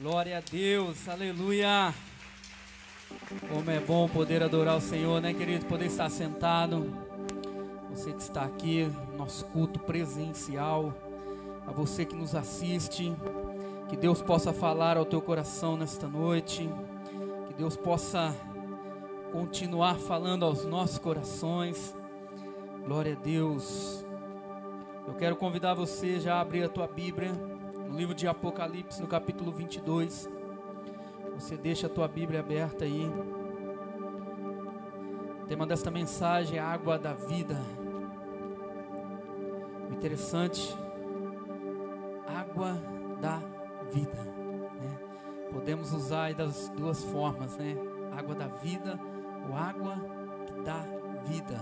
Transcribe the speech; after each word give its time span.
Glória 0.00 0.38
a 0.38 0.40
Deus, 0.40 1.08
aleluia. 1.08 1.92
Como 3.48 3.68
é 3.68 3.80
bom 3.80 4.08
poder 4.08 4.44
adorar 4.44 4.76
o 4.76 4.80
Senhor, 4.80 5.20
né, 5.20 5.34
querido? 5.34 5.66
Poder 5.66 5.86
estar 5.86 6.08
sentado. 6.08 6.88
Você 7.90 8.12
que 8.12 8.22
está 8.22 8.44
aqui, 8.44 8.88
nosso 9.16 9.44
culto 9.46 9.80
presencial. 9.80 10.94
A 11.66 11.72
você 11.72 12.04
que 12.04 12.14
nos 12.14 12.36
assiste. 12.36 13.12
Que 13.88 13.96
Deus 13.96 14.22
possa 14.22 14.52
falar 14.52 14.96
ao 14.96 15.04
teu 15.04 15.20
coração 15.20 15.76
nesta 15.76 16.06
noite. 16.06 16.70
Que 17.48 17.54
Deus 17.54 17.76
possa 17.76 18.32
continuar 19.32 19.96
falando 19.96 20.44
aos 20.44 20.64
nossos 20.64 20.98
corações. 20.98 21.92
Glória 22.86 23.14
a 23.14 23.20
Deus. 23.20 24.04
Eu 25.08 25.14
quero 25.14 25.34
convidar 25.34 25.74
você 25.74 26.20
já 26.20 26.36
a 26.36 26.40
abrir 26.40 26.62
a 26.62 26.68
tua 26.68 26.86
Bíblia 26.86 27.57
no 27.88 27.96
livro 27.96 28.14
de 28.14 28.28
Apocalipse, 28.28 29.00
no 29.00 29.08
capítulo 29.08 29.50
22. 29.50 30.28
Você 31.34 31.56
deixa 31.56 31.86
a 31.86 31.90
tua 31.90 32.06
Bíblia 32.06 32.40
aberta 32.40 32.84
aí. 32.84 33.10
O 35.42 35.46
tema 35.46 35.66
desta 35.66 35.90
mensagem 35.90 36.58
é 36.58 36.60
água 36.60 36.98
da 36.98 37.14
vida. 37.14 37.58
Interessante, 39.90 40.76
água 42.26 42.74
da 43.20 43.40
vida. 43.90 44.22
Né? 44.22 44.98
Podemos 45.50 45.92
usar 45.94 46.34
das 46.34 46.68
duas 46.68 47.02
formas, 47.04 47.56
né? 47.56 47.74
Água 48.12 48.34
da 48.34 48.48
vida 48.48 49.00
ou 49.48 49.56
água 49.56 49.96
dá 50.62 50.84
vida. 51.24 51.56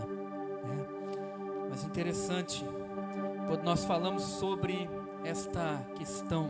Né? 0.65 0.87
Mas 1.70 1.84
interessante, 1.84 2.65
quando 3.47 3.62
nós 3.62 3.84
falamos 3.84 4.23
sobre 4.23 4.91
esta 5.27 5.85
questão 5.97 6.48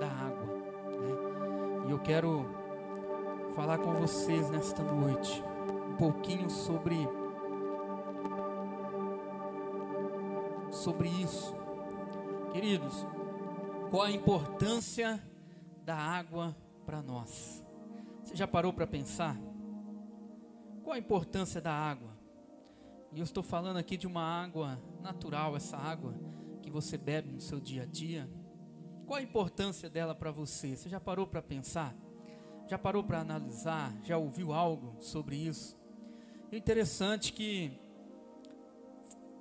da 0.00 0.08
água. 0.08 0.46
Né? 0.98 1.86
E 1.86 1.90
eu 1.92 1.98
quero 2.00 2.44
falar 3.54 3.78
com 3.78 3.94
vocês 3.94 4.50
nesta 4.50 4.82
noite 4.82 5.42
um 5.92 5.96
pouquinho 5.96 6.50
sobre 6.50 7.08
sobre 10.72 11.08
isso. 11.08 11.54
Queridos, 12.52 13.06
qual 13.88 14.02
a 14.02 14.10
importância 14.10 15.22
da 15.84 15.96
água 15.96 16.56
para 16.84 17.00
nós? 17.00 17.64
Você 18.24 18.34
já 18.34 18.48
parou 18.48 18.72
para 18.72 18.86
pensar? 18.86 19.36
Qual 20.82 20.94
a 20.94 20.98
importância 20.98 21.60
da 21.60 21.72
água? 21.72 22.10
E 23.12 23.20
eu 23.20 23.24
estou 23.24 23.42
falando 23.42 23.76
aqui 23.76 23.96
de 23.96 24.06
uma 24.06 24.22
água 24.22 24.78
natural, 25.00 25.56
essa 25.56 25.76
água 25.76 26.14
que 26.68 26.74
você 26.74 26.98
bebe 26.98 27.32
no 27.32 27.40
seu 27.40 27.58
dia 27.58 27.82
a 27.82 27.86
dia? 27.86 28.28
Qual 29.06 29.18
a 29.18 29.22
importância 29.22 29.88
dela 29.88 30.14
para 30.14 30.30
você? 30.30 30.76
Você 30.76 30.88
já 30.88 31.00
parou 31.00 31.26
para 31.26 31.40
pensar? 31.40 31.96
Já 32.66 32.76
parou 32.78 33.02
para 33.02 33.20
analisar? 33.20 33.96
Já 34.04 34.18
ouviu 34.18 34.52
algo 34.52 34.96
sobre 35.00 35.36
isso? 35.36 35.78
É 36.52 36.56
interessante 36.56 37.32
que, 37.32 37.72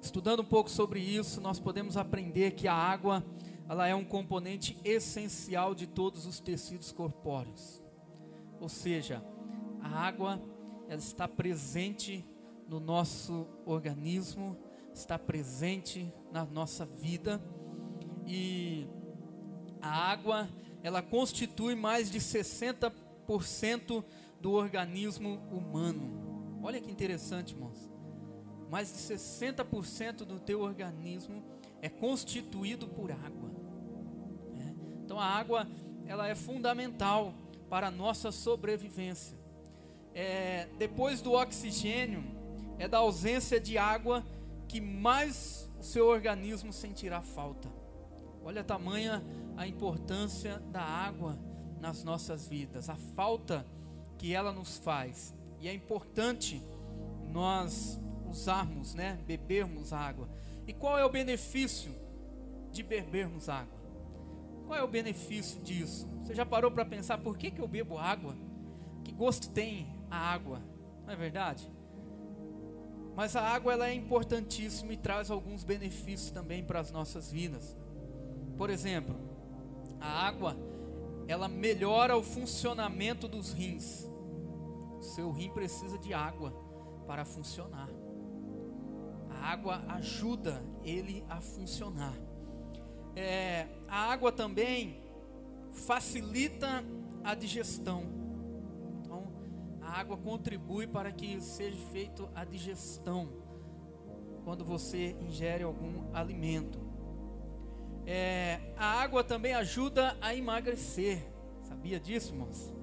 estudando 0.01 0.39
um 0.39 0.45
pouco 0.45 0.69
sobre 0.69 1.01
isso, 1.01 1.41
nós 1.41 1.59
podemos 1.59 1.97
aprender 1.97 2.51
que 2.51 2.67
a 2.67 2.73
água 2.73 3.23
ela 3.67 3.85
é 3.85 3.93
um 3.93 4.05
componente 4.05 4.79
essencial 4.85 5.75
de 5.75 5.85
todos 5.85 6.25
os 6.25 6.39
tecidos 6.39 6.93
corpóreos. 6.93 7.83
Ou 8.61 8.69
seja, 8.69 9.21
a 9.81 9.89
água 9.89 10.41
ela 10.87 10.99
está 10.99 11.27
presente 11.27 12.25
no 12.69 12.79
nosso 12.79 13.47
organismo, 13.65 14.57
está 14.97 15.17
presente 15.17 16.11
na 16.31 16.45
nossa 16.45 16.85
vida 16.85 17.41
e 18.25 18.87
a 19.81 19.89
água 19.89 20.49
ela 20.81 21.01
constitui 21.01 21.75
mais 21.75 22.09
de 22.09 22.19
60% 22.19 24.03
do 24.41 24.51
organismo 24.51 25.39
humano. 25.51 26.59
Olha 26.63 26.81
que 26.81 26.91
interessante, 26.91 27.53
irmãos. 27.53 27.89
Mais 28.69 28.91
de 28.91 28.97
60% 28.97 30.25
do 30.25 30.39
teu 30.39 30.61
organismo 30.61 31.43
é 31.81 31.89
constituído 31.89 32.87
por 32.87 33.11
água. 33.11 33.51
É. 34.57 34.73
Então 35.03 35.19
a 35.19 35.25
água 35.25 35.67
ela 36.05 36.27
é 36.27 36.35
fundamental 36.35 37.33
para 37.69 37.87
a 37.87 37.91
nossa 37.91 38.31
sobrevivência. 38.31 39.37
É, 40.13 40.67
depois 40.77 41.21
do 41.21 41.33
oxigênio, 41.33 42.23
é 42.79 42.87
da 42.87 42.97
ausência 42.97 43.59
de 43.59 43.77
água 43.77 44.23
que 44.67 44.81
mais 44.81 45.69
o 45.79 45.83
seu 45.83 46.07
organismo 46.07 46.73
sentirá 46.73 47.21
falta. 47.21 47.69
Olha 48.43 48.61
a 48.61 48.63
tamanha 48.63 49.23
a 49.55 49.67
importância 49.67 50.59
da 50.71 50.81
água 50.81 51.37
nas 51.79 52.03
nossas 52.03 52.47
vidas, 52.47 52.89
a 52.89 52.95
falta 52.95 53.65
que 54.17 54.33
ela 54.33 54.51
nos 54.51 54.77
faz. 54.77 55.35
E 55.59 55.67
é 55.67 55.73
importante 55.73 56.61
nós 57.31 57.99
usarmos, 58.29 58.93
né, 58.93 59.19
bebermos 59.25 59.93
água. 59.93 60.29
E 60.67 60.73
qual 60.73 60.97
é 60.97 61.05
o 61.05 61.09
benefício 61.09 61.91
de 62.71 62.83
bebermos 62.83 63.49
água? 63.49 63.77
Qual 64.65 64.77
é 64.77 64.83
o 64.83 64.87
benefício 64.87 65.61
disso? 65.61 66.07
Você 66.21 66.35
já 66.35 66.45
parou 66.45 66.69
para 66.69 66.83
pensar 66.83 67.17
por 67.19 67.37
que, 67.37 67.49
que 67.49 67.61
eu 67.61 67.67
bebo 67.67 67.97
água? 67.97 68.35
Que 69.03 69.13
gosto 69.13 69.49
tem 69.49 69.87
a 70.11 70.17
água? 70.17 70.61
Não 71.05 71.13
é 71.13 71.15
verdade? 71.15 71.71
Mas 73.17 73.35
a 73.35 73.41
água 73.41 73.73
ela 73.73 73.89
é 73.89 73.95
importantíssima 73.95 74.93
e 74.93 74.97
traz 74.97 75.31
alguns 75.31 75.63
benefícios 75.63 76.29
também 76.29 76.63
para 76.63 76.79
as 76.79 76.91
nossas 76.91 77.31
vidas. 77.31 77.75
Por 78.55 78.69
exemplo, 78.69 79.15
a 79.99 80.27
água 80.27 80.55
ela 81.27 81.47
melhora 81.47 82.15
o 82.15 82.21
funcionamento 82.21 83.27
dos 83.27 83.51
rins. 83.51 84.07
O 84.99 85.01
seu 85.01 85.31
rim 85.31 85.49
precisa 85.49 85.97
de 85.97 86.13
água 86.13 86.53
para 87.07 87.25
funcionar. 87.25 87.89
A 89.31 89.47
água 89.51 89.83
ajuda 89.87 90.63
ele 90.83 91.25
a 91.27 91.41
funcionar. 91.41 92.13
É, 93.15 93.65
a 93.87 94.11
água 94.11 94.31
também 94.31 95.01
facilita 95.71 96.85
a 97.23 97.33
digestão 97.33 98.03
água 99.99 100.15
contribui 100.17 100.85
para 100.85 101.11
que 101.11 101.41
seja 101.41 101.77
feita 101.91 102.29
a 102.35 102.45
digestão 102.45 103.29
quando 104.43 104.63
você 104.63 105.15
ingere 105.19 105.63
algum 105.63 106.13
alimento. 106.13 106.79
É, 108.05 108.59
a 108.77 108.85
água 109.01 109.23
também 109.23 109.53
ajuda 109.53 110.15
a 110.21 110.35
emagrecer. 110.35 111.27
Sabia 111.63 111.99
disso, 111.99 112.33
irmãos? 112.33 112.73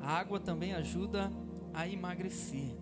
A 0.00 0.10
água 0.10 0.40
também 0.40 0.74
ajuda 0.74 1.30
a 1.72 1.86
emagrecer. 1.86 2.76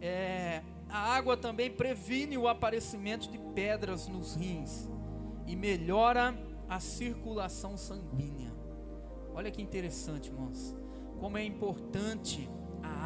É, 0.00 0.62
a 0.88 0.98
água 1.14 1.36
também 1.36 1.70
previne 1.70 2.38
o 2.38 2.48
aparecimento 2.48 3.30
de 3.30 3.38
pedras 3.54 4.08
nos 4.08 4.34
rins 4.34 4.88
e 5.46 5.54
melhora 5.54 6.34
a 6.68 6.80
circulação 6.80 7.76
sanguínea. 7.76 8.52
Olha 9.34 9.50
que 9.50 9.62
interessante, 9.62 10.30
irmãos. 10.30 10.74
Como 11.20 11.36
é 11.36 11.44
importante 11.44 12.48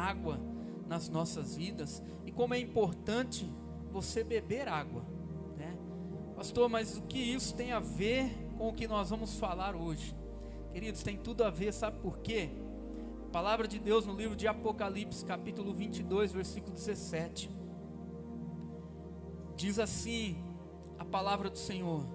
água 0.03 0.39
nas 0.87 1.09
nossas 1.09 1.55
vidas 1.55 2.03
e 2.25 2.31
como 2.31 2.53
é 2.53 2.59
importante 2.59 3.49
você 3.91 4.23
beber 4.23 4.67
água, 4.67 5.03
né? 5.57 5.77
Pastor, 6.35 6.67
mas 6.69 6.97
o 6.97 7.03
que 7.03 7.19
isso 7.19 7.55
tem 7.55 7.71
a 7.71 7.79
ver 7.79 8.29
com 8.57 8.67
o 8.69 8.73
que 8.73 8.87
nós 8.87 9.09
vamos 9.09 9.37
falar 9.37 9.75
hoje? 9.75 10.15
Queridos, 10.71 11.03
tem 11.03 11.17
tudo 11.17 11.43
a 11.43 11.49
ver, 11.49 11.71
sabe 11.71 11.99
por 11.99 12.17
quê? 12.19 12.49
A 13.27 13.31
palavra 13.31 13.67
de 13.67 13.79
Deus 13.79 14.05
no 14.05 14.15
livro 14.15 14.35
de 14.35 14.47
Apocalipse, 14.47 15.23
capítulo 15.23 15.73
22, 15.73 16.31
versículo 16.31 16.73
17. 16.73 17.49
Diz 19.55 19.79
assim 19.79 20.43
a 20.97 21.05
palavra 21.05 21.49
do 21.49 21.57
Senhor. 21.57 22.05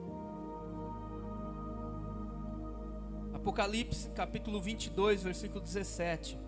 Apocalipse, 3.32 4.10
capítulo 4.10 4.60
22, 4.60 5.22
versículo 5.22 5.60
17. 5.60 6.47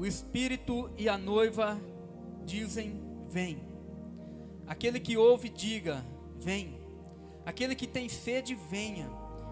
O 0.00 0.06
Espírito 0.06 0.90
e 0.96 1.10
a 1.10 1.18
noiva 1.18 1.78
dizem: 2.46 3.02
Vem. 3.28 3.60
Aquele 4.66 4.98
que 4.98 5.14
ouve, 5.14 5.50
diga: 5.50 6.02
Vem. 6.38 6.80
Aquele 7.44 7.74
que 7.74 7.86
tem 7.86 8.08
sede, 8.08 8.54
venha. 8.54 9.10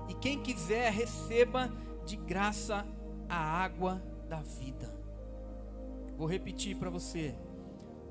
E 0.09 0.15
quem 0.15 0.41
quiser, 0.41 0.91
receba 0.91 1.71
de 2.07 2.17
graça 2.17 2.87
a 3.29 3.37
água 3.37 4.03
da 4.27 4.41
vida. 4.41 4.91
Vou 6.17 6.27
repetir 6.27 6.77
para 6.77 6.89
você. 6.89 7.35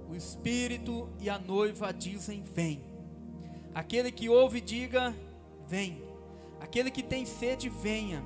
O 0.08 0.14
Espírito 0.14 1.10
e 1.20 1.32
a 1.32 1.40
noiva 1.40 1.92
dizem: 1.92 2.44
Vem. 2.44 2.84
Aquele 3.74 4.12
que 4.12 4.30
ouve, 4.30 4.62
diga: 4.62 5.12
Vem. 5.68 6.04
Aquele 6.60 6.92
que 6.92 7.02
tem 7.02 7.26
sede, 7.26 7.68
venha. 7.68 8.24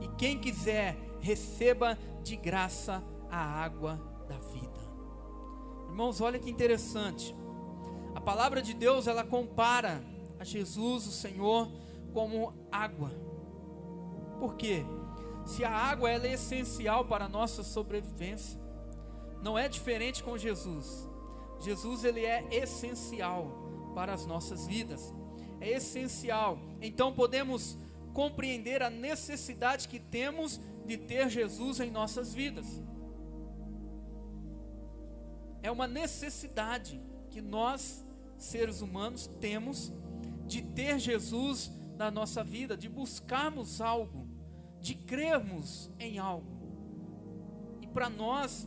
E 0.00 0.08
quem 0.16 0.38
quiser, 0.38 0.96
receba 1.20 1.98
de 2.22 2.36
graça 2.36 3.04
a 3.30 3.38
água 3.38 4.00
da 4.28 4.38
vida. 4.38 4.80
Irmãos, 5.88 6.20
olha 6.20 6.38
que 6.38 6.50
interessante. 6.50 7.34
A 8.14 8.20
palavra 8.20 8.60
de 8.60 8.74
Deus, 8.74 9.06
ela 9.06 9.24
compara 9.24 10.02
a 10.38 10.44
Jesus, 10.44 11.06
o 11.06 11.12
Senhor, 11.12 11.70
como 12.12 12.54
água. 12.70 13.10
Por 14.38 14.56
quê? 14.56 14.84
Se 15.44 15.64
a 15.64 15.70
água 15.70 16.10
ela 16.10 16.26
é 16.26 16.32
essencial 16.32 17.04
para 17.04 17.26
a 17.26 17.28
nossa 17.28 17.62
sobrevivência, 17.62 18.60
não 19.42 19.58
é 19.58 19.68
diferente 19.68 20.22
com 20.22 20.36
Jesus. 20.36 21.08
Jesus 21.60 22.04
ele 22.04 22.24
é 22.24 22.46
essencial 22.50 23.92
para 23.94 24.14
as 24.14 24.26
nossas 24.26 24.66
vidas. 24.66 25.12
É 25.60 25.70
essencial. 25.70 26.58
Então 26.80 27.12
podemos 27.12 27.78
compreender 28.12 28.82
a 28.82 28.90
necessidade 28.90 29.88
que 29.88 29.98
temos 29.98 30.60
de 30.86 30.96
ter 30.96 31.28
Jesus 31.28 31.80
em 31.80 31.90
nossas 31.90 32.32
vidas. 32.32 32.80
É 35.62 35.70
uma 35.70 35.86
necessidade 35.86 37.00
que 37.30 37.40
nós, 37.40 38.04
seres 38.36 38.80
humanos, 38.80 39.28
temos 39.40 39.92
de 40.46 40.62
ter 40.62 40.98
Jesus 40.98 41.70
na 41.96 42.10
nossa 42.10 42.42
vida, 42.42 42.76
de 42.76 42.88
buscarmos 42.88 43.80
algo, 43.80 44.26
de 44.80 44.94
crermos 44.94 45.90
em 45.98 46.18
algo. 46.18 46.60
E 47.82 47.86
para 47.86 48.08
nós, 48.08 48.66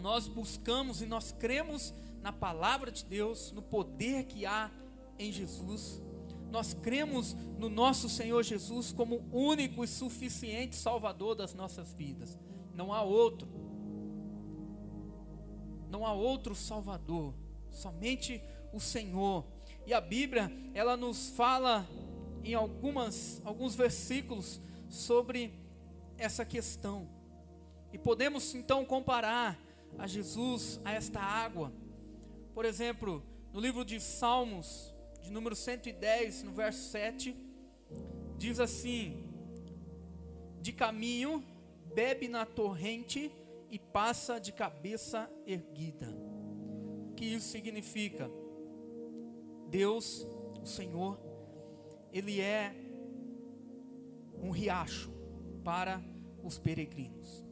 nós 0.00 0.26
buscamos 0.26 1.02
e 1.02 1.06
nós 1.06 1.32
cremos 1.32 1.92
na 2.22 2.32
palavra 2.32 2.90
de 2.90 3.04
Deus, 3.04 3.52
no 3.52 3.62
poder 3.62 4.24
que 4.24 4.46
há 4.46 4.70
em 5.18 5.30
Jesus. 5.30 6.02
Nós 6.50 6.72
cremos 6.72 7.34
no 7.58 7.68
nosso 7.68 8.08
Senhor 8.08 8.42
Jesus 8.42 8.92
como 8.92 9.28
único 9.30 9.84
e 9.84 9.88
suficiente 9.88 10.76
Salvador 10.76 11.34
das 11.34 11.54
nossas 11.54 11.92
vidas. 11.92 12.38
Não 12.74 12.92
há 12.92 13.02
outro. 13.02 13.48
Não 15.90 16.06
há 16.06 16.12
outro 16.12 16.54
Salvador, 16.54 17.34
somente 17.70 18.42
o 18.72 18.80
Senhor. 18.80 19.44
E 19.86 19.94
a 19.94 20.00
Bíblia, 20.00 20.52
ela 20.74 20.96
nos 20.96 21.30
fala 21.30 21.86
em 22.44 22.54
algumas 22.54 23.42
alguns 23.44 23.74
versículos 23.74 24.60
sobre 24.88 25.52
essa 26.16 26.44
questão. 26.44 27.08
E 27.92 27.98
podemos 27.98 28.54
então 28.54 28.84
comparar 28.84 29.58
a 29.98 30.06
Jesus 30.06 30.80
a 30.84 30.92
esta 30.92 31.20
água. 31.20 31.72
Por 32.54 32.64
exemplo, 32.64 33.22
no 33.52 33.60
livro 33.60 33.84
de 33.84 34.00
Salmos, 34.00 34.94
de 35.22 35.30
número 35.30 35.56
110, 35.56 36.42
no 36.42 36.52
verso 36.52 36.90
7, 36.90 37.34
diz 38.36 38.60
assim: 38.60 39.24
De 40.60 40.72
caminho 40.72 41.42
bebe 41.94 42.28
na 42.28 42.44
torrente 42.44 43.30
e 43.70 43.78
passa 43.78 44.38
de 44.38 44.52
cabeça 44.52 45.30
erguida. 45.46 46.08
O 47.10 47.14
que 47.14 47.24
isso 47.24 47.48
significa? 47.48 48.30
Deus, 49.68 50.26
o 50.62 50.66
Senhor, 50.66 51.18
Ele 52.12 52.40
é 52.40 52.74
um 54.42 54.50
riacho 54.50 55.12
para 55.64 56.02
os 56.42 56.58
peregrinos, 56.58 57.44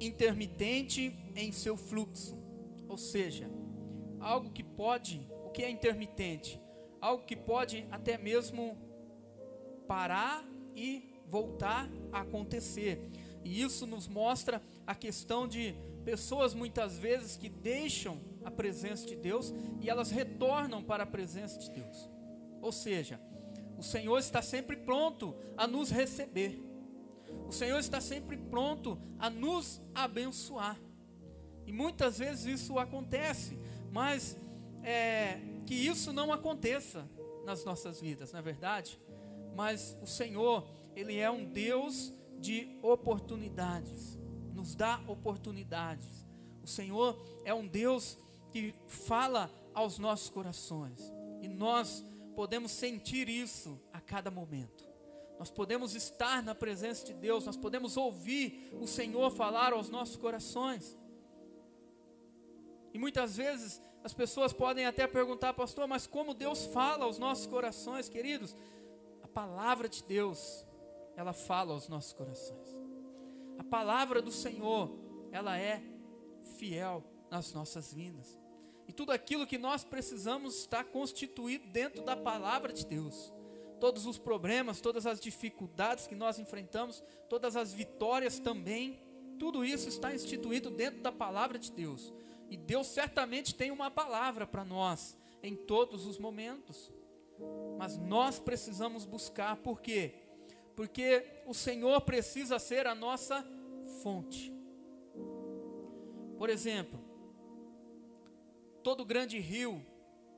intermitente 0.00 1.14
em 1.34 1.52
seu 1.52 1.76
fluxo, 1.76 2.38
ou 2.88 2.96
seja, 2.96 3.50
algo 4.20 4.50
que 4.50 4.62
pode 4.62 5.28
que 5.54 5.62
é 5.62 5.70
intermitente? 5.70 6.60
Algo 7.00 7.24
que 7.24 7.36
pode 7.36 7.86
até 7.90 8.18
mesmo 8.18 8.76
parar 9.86 10.44
e 10.74 11.14
voltar 11.28 11.88
a 12.12 12.22
acontecer. 12.22 13.08
E 13.44 13.62
isso 13.62 13.86
nos 13.86 14.08
mostra 14.08 14.62
a 14.86 14.94
questão 14.94 15.46
de 15.46 15.74
pessoas 16.04 16.54
muitas 16.54 16.98
vezes 16.98 17.36
que 17.36 17.48
deixam 17.48 18.20
a 18.44 18.50
presença 18.50 19.06
de 19.06 19.14
Deus 19.14 19.52
e 19.80 19.88
elas 19.88 20.10
retornam 20.10 20.82
para 20.82 21.04
a 21.04 21.06
presença 21.06 21.58
de 21.58 21.70
Deus. 21.70 22.08
Ou 22.60 22.72
seja, 22.72 23.20
o 23.78 23.82
Senhor 23.82 24.18
está 24.18 24.40
sempre 24.40 24.76
pronto 24.76 25.34
a 25.56 25.66
nos 25.66 25.90
receber. 25.90 26.62
O 27.46 27.52
Senhor 27.52 27.78
está 27.78 28.00
sempre 28.00 28.36
pronto 28.36 28.98
a 29.18 29.28
nos 29.28 29.80
abençoar. 29.94 30.80
E 31.66 31.72
muitas 31.72 32.18
vezes 32.18 32.60
isso 32.60 32.78
acontece, 32.78 33.58
mas 33.90 34.36
é, 34.82 35.38
que 35.66 35.74
isso 35.74 36.12
não 36.12 36.32
aconteça 36.32 37.08
nas 37.44 37.64
nossas 37.64 38.00
vidas, 38.00 38.32
não 38.32 38.40
é 38.40 38.42
verdade? 38.42 39.00
Mas 39.54 39.96
o 40.02 40.06
Senhor, 40.06 40.66
Ele 40.94 41.18
é 41.18 41.30
um 41.30 41.44
Deus 41.44 42.12
de 42.38 42.78
oportunidades, 42.82 44.18
nos 44.54 44.74
dá 44.74 45.00
oportunidades. 45.06 46.26
O 46.62 46.66
Senhor 46.66 47.18
é 47.44 47.52
um 47.52 47.66
Deus 47.66 48.18
que 48.50 48.74
fala 48.86 49.50
aos 49.74 49.98
nossos 49.98 50.30
corações, 50.30 51.12
e 51.42 51.48
nós 51.48 52.04
podemos 52.34 52.70
sentir 52.70 53.28
isso 53.28 53.80
a 53.92 54.00
cada 54.00 54.30
momento. 54.30 54.84
Nós 55.38 55.50
podemos 55.50 55.94
estar 55.94 56.42
na 56.42 56.54
presença 56.54 57.04
de 57.04 57.12
Deus, 57.12 57.44
nós 57.44 57.56
podemos 57.56 57.96
ouvir 57.96 58.70
o 58.80 58.86
Senhor 58.86 59.30
falar 59.32 59.72
aos 59.72 59.88
nossos 59.88 60.16
corações. 60.16 60.96
E 62.92 62.98
muitas 62.98 63.36
vezes 63.36 63.82
as 64.04 64.14
pessoas 64.14 64.52
podem 64.52 64.86
até 64.86 65.06
perguntar, 65.06 65.52
pastor, 65.54 65.88
mas 65.88 66.06
como 66.06 66.34
Deus 66.34 66.66
fala 66.66 67.04
aos 67.04 67.18
nossos 67.18 67.46
corações, 67.46 68.08
queridos? 68.08 68.54
A 69.22 69.28
palavra 69.28 69.88
de 69.88 70.04
Deus, 70.04 70.64
ela 71.16 71.32
fala 71.32 71.72
aos 71.72 71.88
nossos 71.88 72.12
corações. 72.12 72.76
A 73.58 73.64
palavra 73.64 74.20
do 74.20 74.32
Senhor, 74.32 74.90
ela 75.30 75.58
é 75.58 75.82
fiel 76.58 77.04
nas 77.30 77.52
nossas 77.52 77.92
vidas. 77.92 78.38
E 78.86 78.92
tudo 78.92 79.12
aquilo 79.12 79.46
que 79.46 79.58
nós 79.58 79.84
precisamos 79.84 80.58
está 80.58 80.84
constituído 80.84 81.66
dentro 81.68 82.02
da 82.02 82.16
palavra 82.16 82.72
de 82.72 82.84
Deus. 82.86 83.32
Todos 83.80 84.06
os 84.06 84.18
problemas, 84.18 84.80
todas 84.80 85.06
as 85.06 85.20
dificuldades 85.20 86.06
que 86.06 86.14
nós 86.14 86.38
enfrentamos, 86.38 87.02
todas 87.28 87.56
as 87.56 87.72
vitórias 87.72 88.38
também, 88.38 89.00
tudo 89.38 89.64
isso 89.64 89.88
está 89.88 90.14
instituído 90.14 90.70
dentro 90.70 91.00
da 91.00 91.10
palavra 91.10 91.58
de 91.58 91.72
Deus. 91.72 92.12
E 92.48 92.56
Deus 92.56 92.86
certamente 92.88 93.54
tem 93.54 93.70
uma 93.70 93.90
palavra 93.90 94.46
para 94.46 94.64
nós 94.64 95.16
em 95.42 95.56
todos 95.56 96.06
os 96.06 96.18
momentos. 96.18 96.92
Mas 97.78 97.96
nós 97.96 98.38
precisamos 98.38 99.04
buscar, 99.04 99.56
por 99.56 99.80
quê? 99.80 100.14
Porque 100.74 101.24
o 101.46 101.54
Senhor 101.54 102.00
precisa 102.00 102.58
ser 102.58 102.86
a 102.86 102.94
nossa 102.94 103.44
fonte. 104.02 104.52
Por 106.36 106.50
exemplo, 106.50 106.98
todo 108.82 109.04
grande 109.04 109.38
rio, 109.38 109.84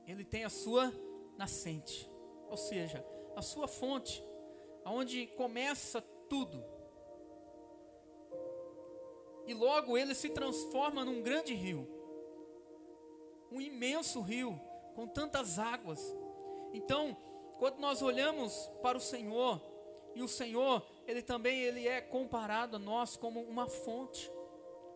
ele 0.05 0.23
tem 0.23 0.43
a 0.43 0.49
sua 0.49 0.93
nascente, 1.37 2.09
ou 2.49 2.57
seja, 2.57 3.05
a 3.35 3.41
sua 3.41 3.67
fonte, 3.67 4.23
aonde 4.85 5.27
começa 5.27 6.01
tudo. 6.29 6.63
E 9.45 9.53
logo 9.53 9.97
ele 9.97 10.13
se 10.13 10.29
transforma 10.29 11.03
num 11.03 11.21
grande 11.21 11.53
rio 11.53 11.97
um 13.51 13.61
imenso 13.61 14.21
rio 14.21 14.59
com 14.95 15.07
tantas 15.07 15.59
águas. 15.59 15.99
Então, 16.73 17.15
quando 17.59 17.79
nós 17.79 18.01
olhamos 18.01 18.69
para 18.81 18.97
o 18.97 19.01
Senhor, 19.01 19.61
e 20.17 20.21
o 20.21 20.27
Senhor, 20.27 20.85
ele 21.05 21.21
também 21.21 21.61
ele 21.61 21.87
é 21.87 22.01
comparado 22.01 22.75
a 22.75 22.79
nós 22.79 23.15
como 23.15 23.41
uma 23.41 23.67
fonte. 23.67 24.31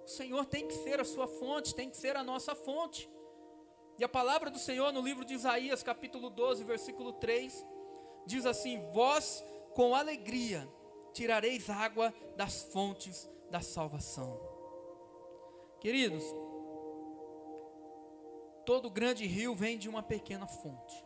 O 0.04 0.08
Senhor 0.08 0.46
tem 0.46 0.68
que 0.68 0.74
ser 0.74 1.00
a 1.00 1.06
sua 1.06 1.28
fonte, 1.28 1.76
tem 1.76 1.90
que 1.90 1.98
ser 1.98 2.16
a 2.16 2.24
nossa 2.24 2.56
fonte. 2.56 3.10
E 3.98 4.04
a 4.04 4.10
palavra 4.10 4.50
do 4.50 4.60
Senhor 4.60 4.92
no 4.92 5.02
livro 5.02 5.24
de 5.24 5.34
Isaías, 5.34 5.84
capítulo 5.84 6.30
12, 6.30 6.64
versículo 6.64 7.14
3, 7.14 7.66
diz 8.26 8.46
assim: 8.46 8.82
Vós 8.92 9.44
com 9.76 9.96
alegria 9.96 10.68
tirareis 11.14 11.70
água 11.70 12.14
das 12.36 12.64
fontes 12.64 13.30
da 13.50 13.62
salvação. 13.62 14.40
Queridos, 15.80 16.24
Todo 18.66 18.90
grande 18.90 19.26
rio 19.26 19.56
vem 19.56 19.78
de 19.78 19.90
uma 19.90 20.04
pequena 20.04 20.46
fonte. 20.48 21.06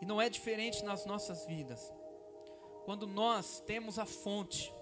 E 0.00 0.06
não 0.06 0.20
é 0.20 0.28
diferente 0.28 0.84
nas 0.84 1.04
nossas 1.06 1.46
vidas. 1.46 1.92
Quando 2.88 3.06
nós 3.06 3.60
temos 3.66 3.98
a 3.98 4.06
fonte, 4.06 4.72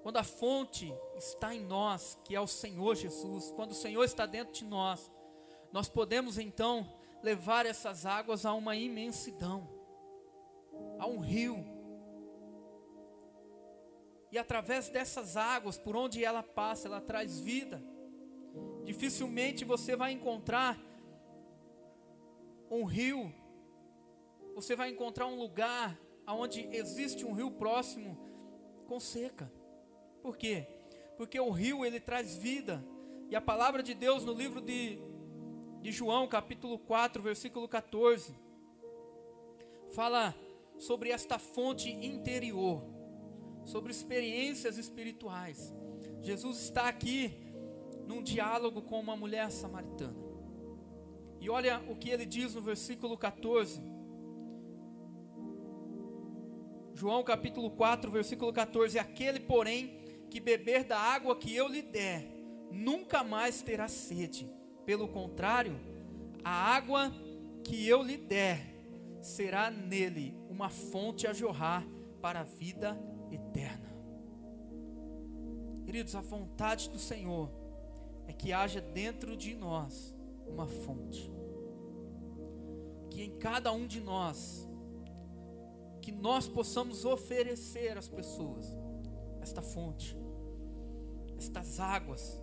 quando 0.00 0.16
a 0.16 0.22
fonte 0.22 0.94
está 1.16 1.52
em 1.52 1.60
nós, 1.60 2.16
que 2.22 2.36
é 2.36 2.40
o 2.40 2.46
Senhor 2.46 2.94
Jesus, 2.94 3.50
quando 3.50 3.72
o 3.72 3.74
Senhor 3.74 4.04
está 4.04 4.26
dentro 4.26 4.54
de 4.54 4.64
nós, 4.64 5.10
nós 5.72 5.88
podemos 5.88 6.38
então 6.38 6.88
levar 7.24 7.66
essas 7.66 8.06
águas 8.06 8.46
a 8.46 8.54
uma 8.54 8.76
imensidão, 8.76 9.68
a 11.00 11.08
um 11.08 11.18
rio. 11.18 11.66
E 14.30 14.38
através 14.38 14.88
dessas 14.88 15.36
águas, 15.36 15.76
por 15.76 15.96
onde 15.96 16.24
ela 16.24 16.44
passa, 16.44 16.86
ela 16.86 17.00
traz 17.00 17.40
vida 17.40 17.82
dificilmente 18.84 19.64
você 19.64 19.96
vai 19.96 20.12
encontrar 20.12 20.78
um 22.70 22.84
rio, 22.84 23.34
você 24.54 24.76
vai 24.76 24.90
encontrar 24.90 25.26
um 25.26 25.36
lugar 25.36 26.05
onde 26.34 26.68
existe 26.72 27.24
um 27.24 27.32
rio 27.32 27.50
próximo 27.50 28.16
com 28.86 28.98
seca. 28.98 29.50
Por 30.22 30.36
quê? 30.36 30.66
Porque 31.16 31.38
o 31.38 31.50
rio 31.50 31.84
ele 31.84 32.00
traz 32.00 32.36
vida. 32.36 32.84
E 33.28 33.36
a 33.36 33.40
palavra 33.40 33.82
de 33.82 33.94
Deus 33.94 34.24
no 34.24 34.32
livro 34.32 34.60
de, 34.60 34.98
de 35.80 35.92
João, 35.92 36.28
capítulo 36.28 36.78
4, 36.78 37.22
versículo 37.22 37.68
14, 37.68 38.34
fala 39.94 40.34
sobre 40.78 41.10
esta 41.10 41.38
fonte 41.38 41.90
interior, 41.90 42.82
sobre 43.64 43.90
experiências 43.90 44.78
espirituais. 44.78 45.74
Jesus 46.20 46.58
está 46.58 46.88
aqui 46.88 47.46
num 48.06 48.22
diálogo 48.22 48.82
com 48.82 49.00
uma 49.00 49.16
mulher 49.16 49.50
samaritana. 49.50 50.24
E 51.40 51.50
olha 51.50 51.80
o 51.88 51.96
que 51.96 52.10
ele 52.10 52.24
diz 52.24 52.54
no 52.54 52.60
versículo 52.60 53.16
14. 53.16 53.95
João 56.96 57.22
capítulo 57.22 57.70
4, 57.70 58.10
versículo 58.10 58.50
14: 58.54 58.98
Aquele, 58.98 59.38
porém, 59.38 59.98
que 60.30 60.40
beber 60.40 60.82
da 60.82 60.98
água 60.98 61.36
que 61.36 61.54
eu 61.54 61.68
lhe 61.68 61.82
der, 61.82 62.26
nunca 62.72 63.22
mais 63.22 63.60
terá 63.60 63.86
sede. 63.86 64.50
Pelo 64.86 65.06
contrário, 65.06 65.78
a 66.42 66.50
água 66.50 67.12
que 67.62 67.86
eu 67.86 68.02
lhe 68.02 68.16
der 68.16 68.74
será 69.20 69.70
nele 69.70 70.34
uma 70.48 70.70
fonte 70.70 71.26
a 71.26 71.34
jorrar 71.34 71.86
para 72.22 72.40
a 72.40 72.44
vida 72.44 72.98
eterna. 73.30 73.94
Queridos, 75.84 76.14
a 76.14 76.22
vontade 76.22 76.88
do 76.88 76.98
Senhor 76.98 77.50
é 78.26 78.32
que 78.32 78.54
haja 78.54 78.80
dentro 78.80 79.36
de 79.36 79.54
nós 79.54 80.16
uma 80.46 80.66
fonte. 80.66 81.30
Que 83.10 83.22
em 83.22 83.38
cada 83.38 83.70
um 83.70 83.86
de 83.86 84.00
nós, 84.00 84.65
que 86.06 86.12
nós 86.12 86.46
possamos 86.46 87.04
oferecer 87.04 87.98
às 87.98 88.08
pessoas 88.08 88.72
esta 89.42 89.60
fonte, 89.60 90.16
estas 91.36 91.80
águas. 91.80 92.40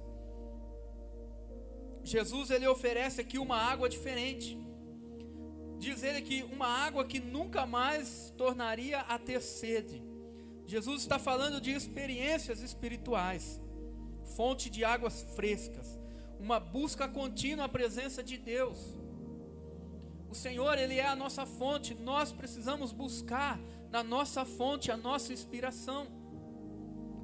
Jesus 2.04 2.52
ele 2.52 2.68
oferece 2.68 3.22
aqui 3.22 3.40
uma 3.40 3.56
água 3.56 3.88
diferente. 3.88 4.60
Diz 5.80 6.04
ele 6.04 6.22
que 6.22 6.44
uma 6.44 6.68
água 6.68 7.06
que 7.06 7.22
nunca 7.22 7.66
mais 7.66 8.34
tornaria 8.38 9.00
a 9.00 9.18
ter 9.18 9.42
sede. 9.42 10.04
Jesus 10.66 11.04
está 11.04 11.18
falando 11.18 11.62
de 11.62 11.72
experiências 11.72 12.62
espirituais, 12.62 13.62
fonte 14.36 14.70
de 14.70 14.84
águas 14.84 15.24
frescas, 15.38 15.98
uma 16.38 16.60
busca 16.60 17.08
contínua 17.08 17.64
à 17.64 17.70
presença 17.70 18.22
de 18.22 18.38
Deus. 18.38 18.78
O 20.34 20.36
Senhor, 20.36 20.80
Ele 20.80 20.96
é 20.96 21.06
a 21.06 21.16
nossa 21.16 21.46
fonte, 21.46 21.94
nós 21.94 22.32
precisamos 22.32 22.92
buscar 22.92 23.60
na 23.92 24.02
nossa 24.02 24.44
fonte 24.44 24.92
a 24.92 24.98
nossa 24.98 25.32
inspiração. 25.32 26.08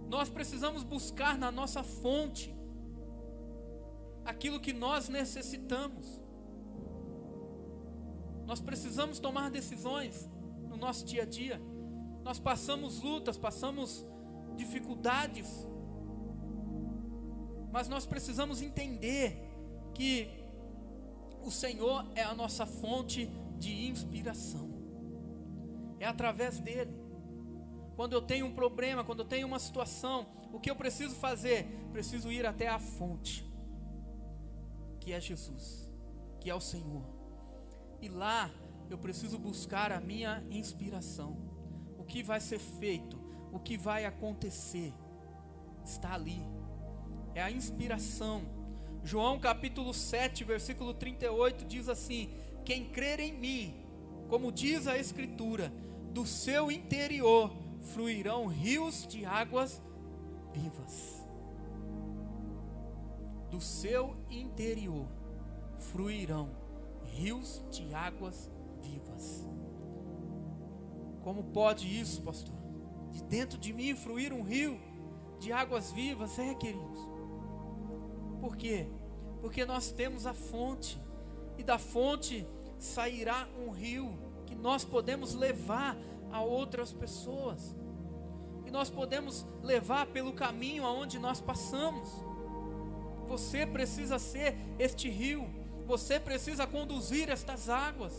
Nós 0.08 0.30
precisamos 0.30 0.84
buscar 0.84 1.36
na 1.36 1.52
nossa 1.52 1.82
fonte 1.82 2.56
aquilo 4.24 4.60
que 4.60 4.72
nós 4.72 5.10
necessitamos. 5.10 6.22
Nós 8.46 8.62
precisamos 8.62 9.18
tomar 9.18 9.50
decisões 9.50 10.30
no 10.68 10.78
nosso 10.78 11.04
dia 11.04 11.24
a 11.24 11.26
dia. 11.26 11.60
Nós 12.22 12.38
passamos 12.38 13.02
lutas, 13.02 13.40
passamos 13.40 14.06
dificuldades. 14.56 15.68
Mas 17.72 17.90
nós 17.90 18.06
precisamos 18.06 18.62
entender 18.62 19.36
que 19.96 20.39
o 21.44 21.52
Senhor 21.52 22.06
é 22.16 22.24
a 22.24 22.34
nossa 22.34 22.66
fonte 22.66 23.28
de 23.58 23.88
inspiração. 23.88 24.70
É 26.00 26.06
através 26.06 26.60
dele. 26.60 26.94
Quando 27.96 28.14
eu 28.14 28.22
tenho 28.22 28.46
um 28.46 28.54
problema, 28.54 29.04
quando 29.04 29.20
eu 29.20 29.26
tenho 29.26 29.46
uma 29.46 29.60
situação, 29.60 30.26
o 30.54 30.60
que 30.60 30.72
eu 30.72 30.76
preciso 30.76 31.16
fazer? 31.16 31.66
Preciso 31.92 32.32
ir 32.32 32.46
até 32.46 32.68
a 32.68 32.80
fonte, 32.80 33.46
que 35.00 35.12
é 35.12 35.20
Jesus, 35.20 35.90
que 36.40 36.50
é 36.50 36.56
o 36.56 36.62
Senhor. 36.62 37.04
E 38.02 38.08
lá 38.08 38.50
eu 38.90 38.98
preciso 38.98 39.38
buscar 39.38 39.92
a 39.92 40.00
minha 40.00 40.44
inspiração. 40.50 41.38
O 41.98 42.06
que 42.06 42.24
vai 42.24 42.40
ser 42.40 42.60
feito, 42.60 43.20
o 43.52 43.60
que 43.60 43.78
vai 43.78 44.06
acontecer, 44.06 44.94
está 45.84 46.14
ali. 46.14 46.42
É 47.36 47.42
a 47.42 47.52
inspiração. 47.52 48.59
João 49.04 49.40
capítulo 49.40 49.94
7, 49.94 50.44
versículo 50.44 50.94
38 50.94 51.66
diz 51.66 51.88
assim: 51.88 52.30
Quem 52.66 52.86
crer 52.86 53.20
em 53.20 53.34
mim, 53.34 53.76
como 54.28 54.52
diz 54.52 54.88
a 54.88 54.98
Escritura, 54.98 55.72
do 56.12 56.26
seu 56.26 56.72
interior 56.72 57.52
fluirão 57.82 58.48
rios 58.48 59.08
de 59.08 59.26
águas 59.26 59.82
vivas. 60.54 61.24
Do 63.50 63.62
seu 63.62 64.16
interior 64.30 65.08
fluirão 65.78 66.50
rios 67.04 67.64
de 67.72 67.94
águas 67.94 68.50
vivas. 68.82 69.48
Como 71.24 71.44
pode 71.46 71.88
isso, 72.00 72.22
pastor? 72.22 72.56
De 73.12 73.24
dentro 73.24 73.58
de 73.58 73.74
mim 73.74 73.96
fluir 73.96 74.32
um 74.34 74.44
rio 74.44 74.80
de 75.40 75.52
águas 75.52 75.92
vivas? 75.92 76.38
É, 76.38 76.54
queridos. 76.54 77.09
Por 78.50 78.58
quê? 78.58 78.88
Porque 79.42 79.64
nós 79.64 79.92
temos 79.92 80.26
a 80.26 80.34
fonte, 80.34 81.00
e 81.56 81.64
da 81.64 81.78
fonte 81.78 82.48
sairá 82.80 83.48
um 83.64 83.70
rio 83.70 84.18
que 84.48 84.56
nós 84.56 84.84
podemos 84.84 85.36
levar 85.36 85.96
a 86.32 86.42
outras 86.42 86.92
pessoas, 86.92 87.76
e 88.66 88.72
nós 88.72 88.90
podemos 88.90 89.46
levar 89.62 90.08
pelo 90.08 90.34
caminho 90.34 90.84
aonde 90.84 91.20
nós 91.20 91.40
passamos. 91.40 92.10
Você 93.28 93.68
precisa 93.68 94.18
ser 94.18 94.58
este 94.80 95.08
rio 95.08 95.48
você 95.90 96.20
precisa 96.20 96.68
conduzir 96.68 97.32
estas 97.32 97.68
águas. 97.68 98.14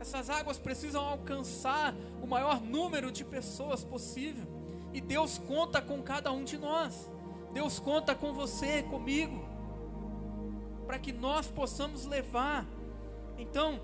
Essas 0.00 0.28
águas 0.28 0.58
precisam 0.58 1.00
alcançar 1.00 1.94
o 2.20 2.26
maior 2.26 2.60
número 2.60 3.12
de 3.12 3.24
pessoas 3.24 3.84
possível. 3.84 4.44
E 4.92 5.00
Deus 5.00 5.38
conta 5.38 5.80
com 5.80 6.02
cada 6.02 6.32
um 6.32 6.42
de 6.42 6.58
nós. 6.58 7.08
Deus 7.56 7.80
conta 7.80 8.14
com 8.14 8.34
você, 8.34 8.82
comigo, 8.82 9.42
para 10.86 10.98
que 10.98 11.10
nós 11.10 11.48
possamos 11.48 12.04
levar. 12.04 12.66
Então, 13.38 13.80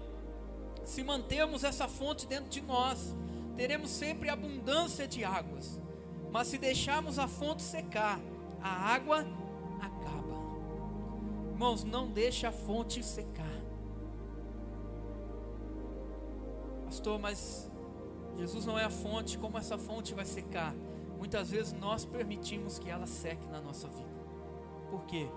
se 0.85 1.03
mantermos 1.03 1.65
essa 1.65 1.89
fonte 1.89 2.27
dentro 2.27 2.51
de 2.51 2.61
nós, 2.61 3.17
teremos 3.57 3.89
sempre 3.89 4.29
abundância 4.29 5.09
de 5.09 5.25
águas. 5.25 5.81
Mas 6.31 6.49
se 6.49 6.59
deixarmos 6.59 7.19
a 7.19 7.27
fonte 7.27 7.63
secar, 7.63 8.21
a 8.61 8.69
água 8.69 9.27
Irmãos, 11.53 11.85
não 11.85 12.11
deixe 12.11 12.45
a 12.45 12.51
fonte 12.51 13.03
secar. 13.05 13.63
Pastor, 16.85 17.21
mas 17.21 17.71
Jesus 18.37 18.67
não 18.67 18.77
é 18.77 18.85
a 18.85 18.91
fonte, 18.91 19.39
como 19.39 19.57
essa 19.57 19.79
fonte 19.79 20.13
vai 20.13 20.25
secar? 20.27 20.75
Muitas 21.23 21.53
vezes 21.53 21.73
nós 21.73 22.05
permitimos 22.05 22.81
que 22.81 22.91
ela 22.91 23.07
seque 23.07 23.47
na 23.47 23.61
nossa 23.61 23.87
vida. 23.87 24.11
Por 24.91 25.07
quê? 25.07 25.29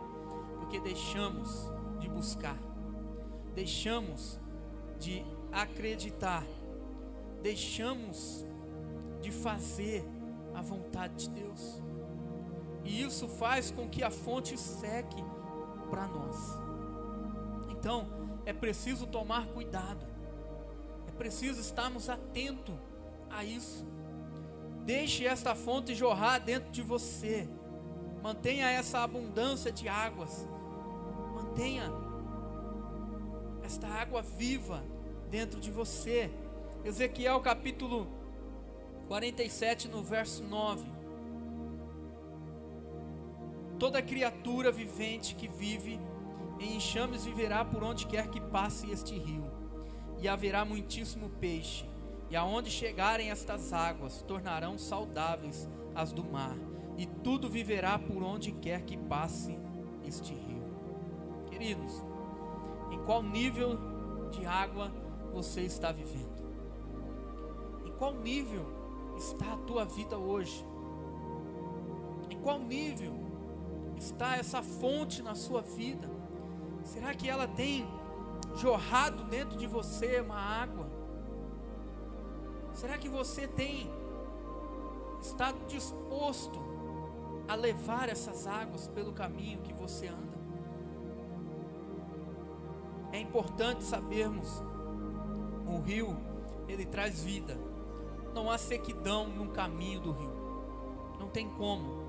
Porque 0.57 0.79
deixamos 0.79 1.71
de 1.99 2.09
buscar, 2.09 2.57
deixamos 3.53 4.39
de 4.99 5.23
acreditar, 5.51 6.43
deixamos 7.43 8.43
de 9.21 9.31
fazer 9.31 10.03
a 10.55 10.61
vontade 10.63 11.27
de 11.27 11.29
Deus. 11.29 11.79
E 12.83 13.03
isso 13.03 13.27
faz 13.27 13.69
com 13.69 13.87
que 13.87 14.01
a 14.01 14.09
fonte 14.09 14.57
seque 14.57 15.23
para 15.91 16.07
nós. 16.07 16.35
Então, 17.69 18.07
é 18.43 18.53
preciso 18.53 19.05
tomar 19.05 19.45
cuidado, 19.49 20.03
é 21.07 21.11
preciso 21.11 21.61
estarmos 21.61 22.09
atentos 22.09 22.73
a 23.29 23.45
isso. 23.45 23.85
Deixe 24.85 25.25
esta 25.25 25.55
fonte 25.55 25.95
jorrar 25.95 26.37
dentro 26.37 26.71
de 26.71 26.83
você, 26.83 27.49
mantenha 28.21 28.69
essa 28.69 28.99
abundância 28.99 29.71
de 29.71 29.89
águas, 29.89 30.47
mantenha 31.33 31.91
esta 33.63 33.87
água 33.87 34.21
viva 34.21 34.83
dentro 35.31 35.59
de 35.59 35.71
você. 35.71 36.29
Ezequiel 36.83 37.41
capítulo 37.41 38.07
47, 39.07 39.87
no 39.87 40.03
verso 40.03 40.43
9. 40.43 40.85
Toda 43.79 44.03
criatura 44.03 44.71
vivente 44.71 45.33
que 45.33 45.47
vive 45.47 45.99
em 46.59 46.75
enxames 46.75 47.25
viverá 47.25 47.65
por 47.65 47.83
onde 47.83 48.05
quer 48.05 48.27
que 48.29 48.39
passe 48.39 48.91
este 48.91 49.17
rio, 49.17 49.51
e 50.19 50.27
haverá 50.27 50.63
muitíssimo 50.63 51.27
peixe, 51.41 51.85
e 52.29 52.35
aonde 52.35 52.69
chegarem 52.69 53.29
estas 53.29 53.71
águas, 53.71 54.21
tornarão 54.23 54.77
saudáveis 54.77 55.67
as 55.93 56.11
do 56.11 56.23
mar, 56.23 56.57
e 56.97 57.05
tudo 57.05 57.49
viverá 57.49 57.99
por 57.99 58.23
onde 58.23 58.51
quer 58.51 58.81
que 58.83 58.97
passe 58.97 59.57
este 60.03 60.33
rio. 60.33 60.63
Queridos, 61.49 62.03
em 62.91 62.97
qual 63.03 63.21
nível 63.21 63.77
de 64.31 64.45
água 64.45 64.91
você 65.31 65.61
está 65.61 65.91
vivendo? 65.91 66.35
Em 67.85 67.91
qual 67.93 68.13
nível 68.13 68.65
está 69.17 69.53
a 69.53 69.57
tua 69.57 69.85
vida 69.85 70.17
hoje? 70.17 70.65
Em 72.29 72.37
qual 72.39 72.59
nível 72.59 73.13
está 73.97 74.37
essa 74.37 74.61
fonte 74.61 75.21
na 75.21 75.35
sua 75.35 75.61
vida? 75.61 76.09
Será 76.83 77.13
que 77.13 77.29
ela 77.29 77.47
tem 77.47 77.87
jorrado 78.55 79.23
dentro 79.25 79.57
de 79.57 79.67
você 79.67 80.19
uma 80.21 80.35
água? 80.35 80.84
Será 82.75 82.97
que 82.97 83.07
você 83.07 83.47
tem 83.47 83.89
está 85.21 85.53
disposto 85.67 86.59
a 87.47 87.55
levar 87.55 88.09
essas 88.09 88.45
águas 88.45 88.87
pelo 88.89 89.13
caminho 89.13 89.61
que 89.61 89.73
você 89.73 90.07
anda? 90.07 90.35
É 93.13 93.19
importante 93.19 93.85
sabermos, 93.85 94.61
o 95.65 95.79
rio, 95.79 96.17
ele 96.67 96.85
traz 96.85 97.23
vida. 97.23 97.57
Não 98.33 98.51
há 98.51 98.57
sequidão 98.57 99.25
no 99.25 99.47
caminho 99.51 100.01
do 100.01 100.11
rio. 100.11 100.35
Não 101.17 101.29
tem 101.29 101.49
como. 101.51 102.03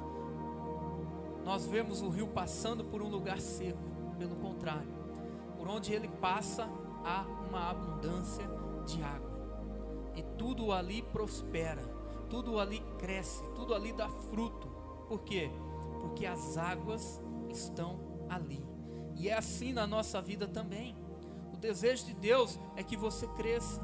Nós 1.44 1.64
vemos 1.64 2.02
o 2.02 2.08
rio 2.08 2.26
passando 2.26 2.84
por 2.84 3.00
um 3.00 3.08
lugar 3.08 3.40
seco, 3.40 3.78
pelo 4.18 4.34
contrário. 4.34 4.92
Por 5.56 5.68
onde 5.68 5.92
ele 5.92 6.08
passa, 6.08 6.68
há 7.04 7.24
uma 7.48 7.70
abundância 7.70 8.44
de 8.84 9.00
água. 9.00 9.25
E 10.16 10.22
tudo 10.38 10.72
ali 10.72 11.02
prospera, 11.02 11.82
tudo 12.30 12.58
ali 12.58 12.80
cresce, 12.98 13.44
tudo 13.54 13.74
ali 13.74 13.92
dá 13.92 14.08
fruto. 14.08 14.66
Por 15.06 15.22
quê? 15.22 15.50
Porque 16.00 16.26
as 16.26 16.56
águas 16.56 17.20
estão 17.50 18.00
ali. 18.28 18.64
E 19.14 19.28
é 19.28 19.34
assim 19.34 19.72
na 19.72 19.86
nossa 19.86 20.20
vida 20.20 20.48
também. 20.48 20.96
O 21.52 21.56
desejo 21.56 22.06
de 22.06 22.14
Deus 22.14 22.58
é 22.76 22.82
que 22.82 22.96
você 22.96 23.26
cresça. 23.28 23.80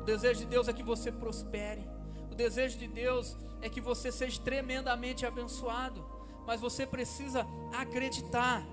O 0.00 0.04
desejo 0.04 0.40
de 0.40 0.46
Deus 0.46 0.68
é 0.68 0.72
que 0.72 0.82
você 0.82 1.10
prospere. 1.10 1.88
O 2.30 2.34
desejo 2.34 2.78
de 2.78 2.86
Deus 2.86 3.36
é 3.62 3.68
que 3.68 3.80
você 3.80 4.12
seja 4.12 4.40
tremendamente 4.40 5.24
abençoado. 5.24 6.04
Mas 6.46 6.60
você 6.60 6.86
precisa 6.86 7.46
acreditar. 7.72 8.64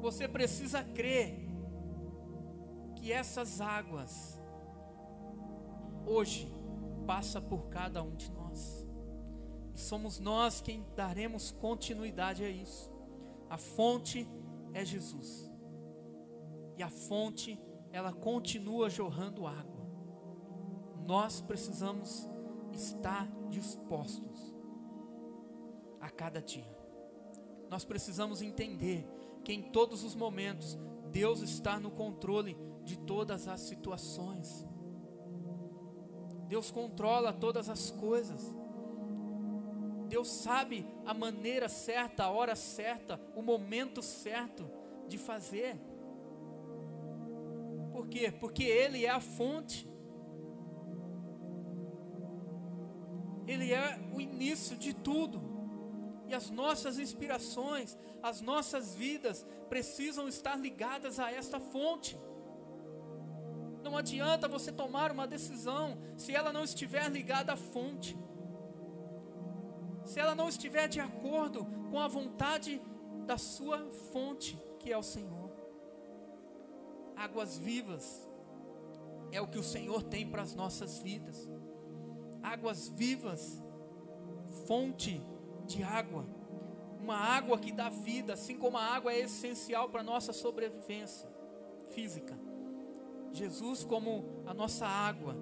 Você 0.00 0.28
precisa 0.28 0.82
crer 0.82 1.44
que 2.96 3.12
essas 3.12 3.60
águas 3.60 4.38
hoje 6.06 6.52
passa 7.06 7.40
por 7.40 7.68
cada 7.68 8.02
um 8.02 8.14
de 8.14 8.30
nós. 8.32 8.86
E 9.74 9.80
somos 9.80 10.18
nós 10.18 10.60
quem 10.60 10.84
daremos 10.94 11.50
continuidade 11.50 12.44
a 12.44 12.48
isso. 12.48 12.92
A 13.50 13.56
fonte 13.56 14.28
é 14.72 14.84
Jesus. 14.84 15.50
E 16.76 16.82
a 16.82 16.88
fonte, 16.88 17.60
ela 17.92 18.12
continua 18.12 18.90
jorrando 18.90 19.46
água. 19.46 19.84
Nós 21.06 21.40
precisamos 21.40 22.28
estar 22.72 23.28
dispostos 23.50 24.54
a 26.00 26.10
cada 26.10 26.40
dia. 26.40 26.76
Nós 27.70 27.84
precisamos 27.84 28.42
entender 28.42 29.06
que 29.44 29.52
em 29.52 29.70
todos 29.70 30.04
os 30.04 30.14
momentos 30.14 30.78
Deus 31.10 31.40
está 31.40 31.78
no 31.78 31.90
controle 31.90 32.56
de 32.82 32.98
todas 32.98 33.46
as 33.46 33.60
situações. 33.60 34.66
Deus 36.48 36.70
controla 36.70 37.32
todas 37.32 37.68
as 37.68 37.90
coisas. 37.90 38.54
Deus 40.08 40.28
sabe 40.28 40.86
a 41.04 41.14
maneira 41.14 41.68
certa, 41.68 42.24
a 42.24 42.30
hora 42.30 42.54
certa, 42.54 43.20
o 43.34 43.42
momento 43.42 44.02
certo 44.02 44.70
de 45.08 45.18
fazer. 45.18 45.76
Por 47.92 48.08
quê? 48.08 48.30
Porque 48.30 48.64
Ele 48.64 49.04
é 49.04 49.10
a 49.10 49.20
fonte. 49.20 49.88
Ele 53.46 53.72
é 53.72 54.00
o 54.12 54.20
início 54.20 54.76
de 54.76 54.94
tudo. 54.94 55.42
E 56.26 56.34
as 56.34 56.50
nossas 56.50 56.98
inspirações, 56.98 57.96
as 58.22 58.40
nossas 58.40 58.94
vidas 58.94 59.46
precisam 59.68 60.26
estar 60.28 60.56
ligadas 60.56 61.18
a 61.18 61.30
esta 61.30 61.60
fonte. 61.60 62.18
Não 63.94 64.00
adianta 64.00 64.48
você 64.48 64.72
tomar 64.72 65.12
uma 65.12 65.24
decisão 65.24 65.96
se 66.16 66.34
ela 66.34 66.52
não 66.52 66.64
estiver 66.64 67.08
ligada 67.08 67.52
à 67.52 67.56
fonte. 67.56 68.18
Se 70.04 70.18
ela 70.18 70.34
não 70.34 70.48
estiver 70.48 70.88
de 70.88 70.98
acordo 70.98 71.64
com 71.92 72.00
a 72.00 72.08
vontade 72.08 72.82
da 73.24 73.38
sua 73.38 73.88
fonte, 74.12 74.60
que 74.80 74.92
é 74.92 74.98
o 74.98 75.02
Senhor. 75.02 75.48
Águas 77.14 77.56
vivas 77.56 78.28
é 79.30 79.40
o 79.40 79.46
que 79.46 79.60
o 79.60 79.62
Senhor 79.62 80.02
tem 80.02 80.28
para 80.28 80.42
as 80.42 80.56
nossas 80.56 80.98
vidas. 80.98 81.48
Águas 82.42 82.88
vivas, 82.88 83.62
fonte 84.66 85.22
de 85.68 85.84
água, 85.84 86.26
uma 86.98 87.16
água 87.16 87.60
que 87.60 87.70
dá 87.70 87.88
vida, 87.90 88.32
assim 88.32 88.58
como 88.58 88.76
a 88.76 88.82
água 88.82 89.12
é 89.12 89.20
essencial 89.20 89.88
para 89.88 90.00
a 90.00 90.04
nossa 90.04 90.32
sobrevivência 90.32 91.32
física. 91.90 92.43
Jesus, 93.34 93.84
como 93.84 94.44
a 94.46 94.54
nossa 94.54 94.86
água 94.86 95.36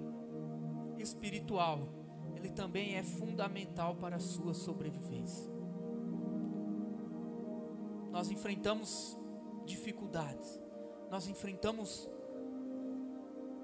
espiritual, 0.97 1.87
ele 2.35 2.49
também 2.49 2.95
é 2.95 3.03
fundamental 3.03 3.95
para 3.95 4.15
a 4.15 4.19
sua 4.19 4.55
sobrevivência. 4.55 5.47
Nós 8.09 8.31
enfrentamos 8.31 9.15
dificuldades, 9.63 10.59
nós 11.11 11.27
enfrentamos 11.27 12.09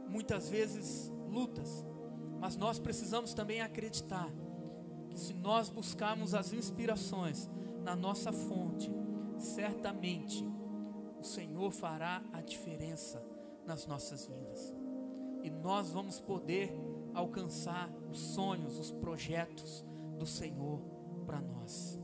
muitas 0.07 0.47
vezes 0.47 1.11
lutas, 1.27 1.83
mas 2.39 2.55
nós 2.55 2.77
precisamos 2.77 3.33
também 3.33 3.61
acreditar 3.61 4.31
que 5.09 5.19
se 5.19 5.33
nós 5.33 5.69
buscarmos 5.69 6.35
as 6.35 6.53
inspirações 6.53 7.49
na 7.83 7.95
nossa 7.95 8.31
fonte, 8.31 8.91
certamente 9.39 10.47
o 11.19 11.23
Senhor 11.23 11.71
fará 11.71 12.21
a 12.31 12.41
diferença 12.41 13.28
nas 13.69 13.85
nossas 13.85 14.25
vidas. 14.25 14.73
E 15.43 15.49
nós 15.51 15.91
vamos 15.91 16.19
poder 16.19 16.73
alcançar 17.13 17.89
os 18.09 18.19
sonhos, 18.19 18.79
os 18.79 18.91
projetos 18.91 19.85
do 20.17 20.25
Senhor 20.25 20.81
para 21.25 21.39
nós. 21.39 21.99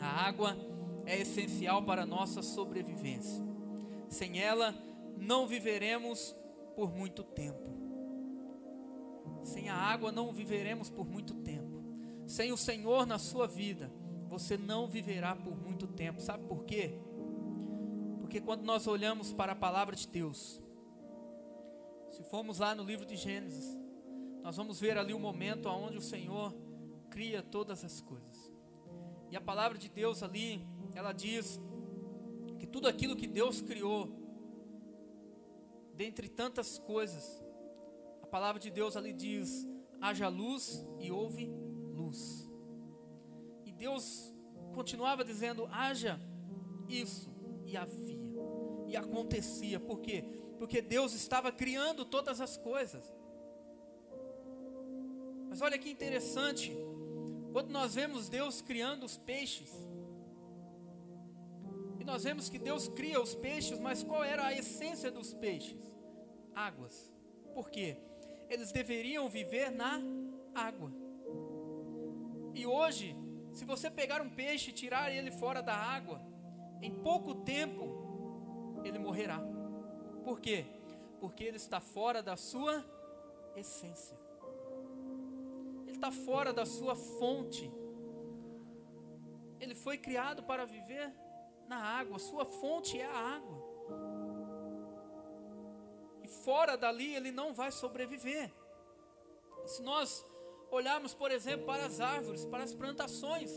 A 0.00 0.06
água 0.06 0.56
é 1.04 1.20
essencial 1.20 1.82
para 1.82 2.02
a 2.02 2.06
nossa 2.06 2.42
sobrevivência. 2.42 3.44
Sem 4.08 4.40
ela, 4.40 4.72
não 5.18 5.48
viveremos 5.48 6.34
por 6.76 6.92
muito 6.92 7.24
tempo. 7.24 7.70
Sem 9.42 9.68
a 9.68 9.74
água, 9.74 10.12
não 10.12 10.32
viveremos 10.32 10.88
por 10.88 11.04
muito 11.04 11.34
tempo. 11.34 11.82
Sem 12.24 12.52
o 12.52 12.56
Senhor 12.56 13.04
na 13.04 13.18
sua 13.18 13.48
vida, 13.48 13.92
você 14.28 14.56
não 14.56 14.86
viverá 14.86 15.34
por 15.34 15.56
muito 15.56 15.88
tempo. 15.88 16.20
Sabe 16.22 16.46
por 16.46 16.64
quê? 16.64 16.94
Porque 18.32 18.46
quando 18.46 18.62
nós 18.62 18.86
olhamos 18.86 19.30
para 19.30 19.52
a 19.52 19.54
palavra 19.54 19.94
de 19.94 20.08
Deus, 20.08 20.58
se 22.12 22.24
formos 22.30 22.60
lá 22.60 22.74
no 22.74 22.82
livro 22.82 23.04
de 23.04 23.14
Gênesis, 23.14 23.76
nós 24.42 24.56
vamos 24.56 24.80
ver 24.80 24.96
ali 24.96 25.12
o 25.12 25.18
momento 25.18 25.68
onde 25.68 25.98
o 25.98 26.00
Senhor 26.00 26.50
cria 27.10 27.42
todas 27.42 27.84
as 27.84 28.00
coisas. 28.00 28.50
E 29.30 29.36
a 29.36 29.40
palavra 29.42 29.76
de 29.76 29.86
Deus 29.90 30.22
ali, 30.22 30.66
ela 30.94 31.12
diz 31.12 31.60
que 32.58 32.66
tudo 32.66 32.88
aquilo 32.88 33.14
que 33.14 33.26
Deus 33.26 33.60
criou, 33.60 34.08
dentre 35.94 36.26
tantas 36.26 36.78
coisas, 36.78 37.44
a 38.22 38.26
palavra 38.26 38.58
de 38.58 38.70
Deus 38.70 38.96
ali 38.96 39.12
diz: 39.12 39.68
haja 40.00 40.28
luz 40.28 40.82
e 40.98 41.12
houve 41.12 41.52
luz. 41.94 42.50
E 43.66 43.72
Deus 43.72 44.32
continuava 44.74 45.22
dizendo: 45.22 45.66
haja 45.66 46.18
isso, 46.88 47.30
e 47.66 47.76
havia 47.76 48.21
e 48.92 48.96
acontecia. 48.96 49.80
Por 49.80 50.00
quê? 50.00 50.24
Porque 50.58 50.82
Deus 50.82 51.14
estava 51.14 51.50
criando 51.50 52.04
todas 52.04 52.40
as 52.40 52.56
coisas. 52.56 53.04
Mas 55.48 55.60
olha 55.60 55.78
que 55.78 55.90
interessante, 55.90 56.76
quando 57.52 57.70
nós 57.70 57.94
vemos 57.94 58.28
Deus 58.28 58.60
criando 58.60 59.04
os 59.04 59.16
peixes, 59.16 59.70
e 61.98 62.04
nós 62.04 62.24
vemos 62.24 62.48
que 62.48 62.58
Deus 62.58 62.88
cria 62.88 63.20
os 63.20 63.34
peixes, 63.34 63.78
mas 63.78 64.02
qual 64.02 64.22
era 64.22 64.46
a 64.46 64.52
essência 64.52 65.10
dos 65.10 65.32
peixes? 65.32 65.80
Águas. 66.54 67.12
Por 67.54 67.70
quê? 67.70 67.96
Eles 68.50 68.72
deveriam 68.72 69.28
viver 69.30 69.70
na 69.70 70.00
água. 70.54 70.92
E 72.54 72.66
hoje, 72.66 73.16
se 73.52 73.64
você 73.64 73.90
pegar 73.90 74.20
um 74.20 74.28
peixe 74.28 74.70
e 74.70 74.74
tirar 74.74 75.14
ele 75.14 75.30
fora 75.30 75.62
da 75.62 75.74
água, 75.74 76.20
em 76.82 76.90
pouco 76.90 77.34
tempo 77.36 78.11
ele 78.84 78.98
morrerá. 78.98 79.40
Por 80.24 80.40
quê? 80.40 80.64
Porque 81.20 81.44
ele 81.44 81.56
está 81.56 81.80
fora 81.80 82.22
da 82.22 82.36
sua 82.36 82.84
essência. 83.56 84.18
Ele 85.86 85.96
está 85.96 86.10
fora 86.10 86.52
da 86.52 86.64
sua 86.64 86.94
fonte. 86.94 87.70
Ele 89.60 89.74
foi 89.74 89.98
criado 89.98 90.42
para 90.42 90.64
viver 90.64 91.12
na 91.68 91.76
água. 91.76 92.18
Sua 92.18 92.44
fonte 92.44 92.98
é 92.98 93.06
a 93.06 93.36
água. 93.36 93.72
E 96.22 96.28
fora 96.28 96.76
dali 96.76 97.14
ele 97.14 97.30
não 97.30 97.54
vai 97.54 97.70
sobreviver. 97.70 98.52
Se 99.66 99.82
nós 99.82 100.24
olharmos, 100.70 101.14
por 101.14 101.30
exemplo, 101.30 101.66
para 101.66 101.86
as 101.86 102.00
árvores, 102.00 102.44
para 102.46 102.64
as 102.64 102.74
plantações, 102.74 103.50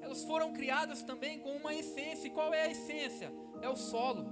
elas 0.00 0.24
foram 0.24 0.52
criadas 0.52 1.02
também 1.02 1.40
com 1.40 1.56
uma 1.56 1.74
essência. 1.74 2.26
E 2.26 2.30
qual 2.30 2.52
é 2.52 2.62
a 2.62 2.70
essência? 2.70 3.32
É 3.60 3.68
o 3.68 3.76
solo, 3.76 4.26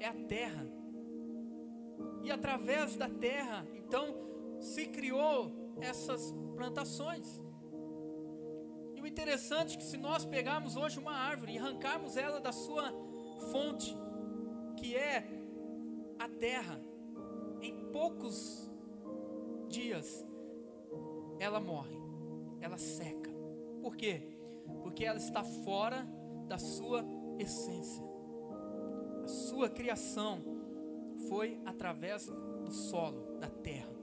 é 0.00 0.06
a 0.06 0.14
terra. 0.14 0.66
E 2.22 2.30
através 2.30 2.96
da 2.96 3.08
terra, 3.08 3.66
então, 3.74 4.14
se 4.60 4.86
criou 4.86 5.74
essas 5.80 6.34
plantações. 6.54 7.40
E 8.94 9.00
o 9.00 9.06
interessante 9.06 9.74
é 9.74 9.78
que 9.78 9.84
se 9.84 9.96
nós 9.96 10.24
pegarmos 10.24 10.76
hoje 10.76 10.98
uma 10.98 11.14
árvore 11.14 11.52
e 11.52 11.58
arrancarmos 11.58 12.16
ela 12.16 12.40
da 12.40 12.52
sua 12.52 12.92
fonte, 13.52 13.96
que 14.76 14.96
é 14.96 15.26
a 16.18 16.28
terra, 16.28 16.80
em 17.60 17.90
poucos 17.92 18.70
dias 19.68 20.26
ela 21.38 21.60
morre, 21.60 21.96
ela 22.60 22.78
seca. 22.78 23.30
Por 23.82 23.96
quê? 23.96 24.35
Porque 24.82 25.04
ela 25.04 25.18
está 25.18 25.42
fora 25.42 26.06
da 26.46 26.58
sua 26.58 27.04
essência. 27.38 28.04
A 29.24 29.28
sua 29.28 29.68
criação 29.68 30.40
foi 31.28 31.60
através 31.64 32.26
do 32.64 32.70
solo, 32.70 33.38
da 33.38 33.48
terra. 33.48 33.94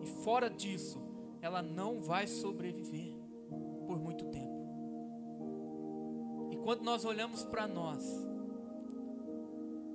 E 0.00 0.06
fora 0.06 0.48
disso, 0.48 1.00
ela 1.40 1.62
não 1.62 2.00
vai 2.00 2.26
sobreviver 2.26 3.14
por 3.86 3.98
muito 3.98 4.24
tempo. 4.26 4.56
E 6.50 6.56
quando 6.56 6.82
nós 6.82 7.04
olhamos 7.04 7.44
para 7.44 7.66
nós, 7.66 8.04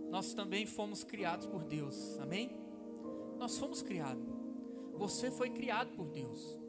nós 0.10 0.34
também 0.34 0.66
fomos 0.66 1.04
criados 1.04 1.48
por 1.48 1.64
Deus, 1.64 2.20
amém? 2.20 2.56
Nós 3.38 3.58
fomos 3.58 3.82
criados. 3.82 4.24
Você 4.94 5.32
foi 5.32 5.50
criado 5.50 5.96
por 5.96 6.08
Deus. 6.08 6.61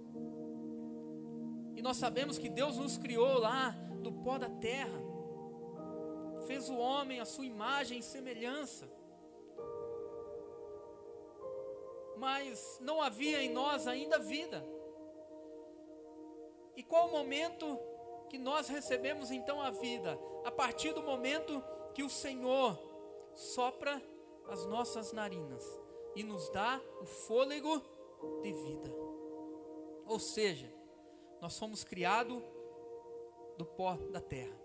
Nós 1.82 1.96
sabemos 1.96 2.38
que 2.38 2.48
Deus 2.48 2.76
nos 2.76 2.96
criou 2.96 3.40
lá 3.40 3.70
do 4.04 4.12
pó 4.12 4.38
da 4.38 4.48
terra, 4.48 5.00
fez 6.46 6.70
o 6.70 6.76
homem 6.76 7.18
a 7.18 7.24
sua 7.24 7.44
imagem 7.44 7.98
e 7.98 8.02
semelhança. 8.02 8.88
Mas 12.16 12.78
não 12.80 13.02
havia 13.02 13.42
em 13.42 13.50
nós 13.50 13.88
ainda 13.88 14.20
vida. 14.20 14.64
E 16.76 16.84
qual 16.84 17.08
o 17.08 17.10
momento 17.10 17.76
que 18.28 18.38
nós 18.38 18.68
recebemos 18.68 19.32
então 19.32 19.60
a 19.60 19.70
vida? 19.70 20.16
A 20.44 20.52
partir 20.52 20.92
do 20.92 21.02
momento 21.02 21.60
que 21.94 22.04
o 22.04 22.08
Senhor 22.08 22.78
sopra 23.34 24.00
as 24.48 24.64
nossas 24.66 25.12
narinas 25.12 25.64
e 26.14 26.22
nos 26.22 26.48
dá 26.50 26.80
o 27.00 27.06
fôlego 27.06 27.82
de 28.40 28.52
vida. 28.52 28.94
Ou 30.06 30.20
seja, 30.20 30.81
nós 31.42 31.58
fomos 31.58 31.82
criados 31.82 32.40
do 33.58 33.66
pó 33.66 33.96
da 34.12 34.20
terra, 34.20 34.56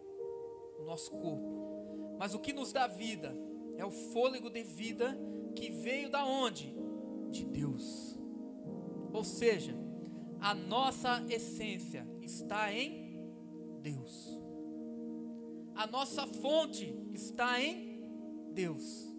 o 0.79 0.83
nosso 0.83 1.09
corpo. 1.09 2.15
Mas 2.19 2.35
o 2.35 2.39
que 2.39 2.53
nos 2.53 2.71
dá 2.71 2.85
vida 2.85 3.35
é 3.75 3.83
o 3.83 3.89
fôlego 3.89 4.47
de 4.47 4.61
vida 4.61 5.17
que 5.55 5.71
veio 5.71 6.11
da 6.11 6.23
onde? 6.23 6.77
De 7.31 7.43
Deus. 7.45 8.15
Ou 9.11 9.23
seja, 9.23 9.75
a 10.39 10.53
nossa 10.53 11.25
essência 11.27 12.07
está 12.21 12.71
em 12.71 13.19
Deus. 13.81 14.39
A 15.73 15.87
nossa 15.87 16.27
fonte 16.27 16.95
está 17.11 17.59
em 17.59 18.53
Deus. 18.53 19.11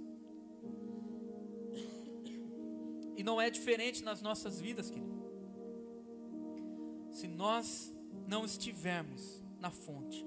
E 3.17 3.25
não 3.25 3.41
é 3.41 3.51
diferente 3.51 4.05
nas 4.05 4.23
nossas 4.23 4.61
vidas, 4.61 4.89
querido. 4.89 5.08
Se 7.19 7.27
nós 7.27 7.93
não 8.29 8.45
estivermos 8.45 9.43
na 9.59 9.73
fonte, 9.73 10.25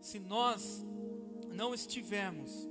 se 0.00 0.18
nós 0.18 0.84
não 1.48 1.72
estivermos 1.72 2.68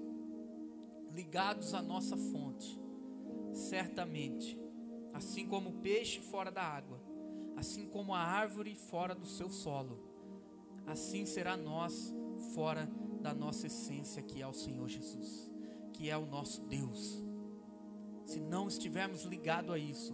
ligados 1.09 1.73
à 1.73 1.81
nossa 1.81 2.17
fonte, 2.17 2.77
certamente, 3.53 4.59
assim 5.13 5.47
como 5.47 5.69
o 5.69 5.79
peixe 5.79 6.19
fora 6.19 6.51
da 6.51 6.61
água, 6.61 7.01
assim 7.55 7.87
como 7.87 8.13
a 8.13 8.19
árvore 8.19 8.75
fora 8.75 9.15
do 9.15 9.25
seu 9.25 9.49
solo, 9.49 9.97
assim 10.85 11.25
será 11.25 11.55
nós 11.55 12.13
fora 12.53 12.85
da 13.21 13.33
nossa 13.33 13.67
essência, 13.67 14.21
que 14.21 14.41
é 14.41 14.47
o 14.47 14.53
Senhor 14.53 14.89
Jesus, 14.89 15.49
que 15.93 16.09
é 16.09 16.17
o 16.17 16.25
nosso 16.25 16.63
Deus. 16.63 17.23
Se 18.25 18.41
não 18.41 18.67
estivermos 18.67 19.23
ligados 19.23 19.71
a 19.73 19.77
isso, 19.77 20.13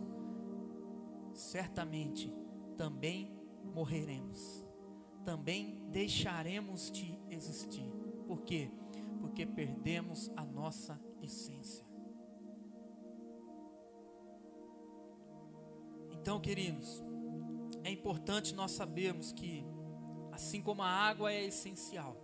certamente 1.33 2.44
também 2.77 3.31
morreremos, 3.73 4.65
também 5.23 5.81
deixaremos 5.89 6.91
de 6.91 7.19
existir. 7.29 7.89
Por 8.27 8.41
quê? 8.41 8.69
Porque 9.19 9.45
perdemos 9.45 10.31
a 10.35 10.45
nossa 10.45 10.99
essência. 11.21 11.85
Então, 16.11 16.39
queridos, 16.39 17.03
é 17.83 17.91
importante 17.91 18.55
nós 18.55 18.71
sabermos 18.71 19.31
que, 19.31 19.63
assim 20.31 20.61
como 20.61 20.81
a 20.81 20.87
água 20.87 21.31
é 21.31 21.45
essencial, 21.45 22.17